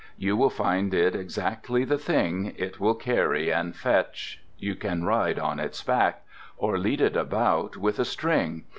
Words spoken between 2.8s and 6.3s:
carry and fetch, you can ride on its back,